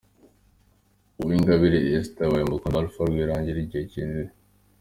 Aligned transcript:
Uwingabire 1.21 1.79
Esther 1.99 2.23
yabaye 2.25 2.43
umukunzi 2.45 2.75
wa 2.75 2.81
Alpha 2.83 3.01
Rwirangira 3.09 3.57
igihe 3.61 3.83
kinini. 3.91 4.31